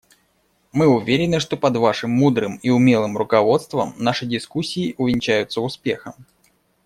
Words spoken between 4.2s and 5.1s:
дискуссии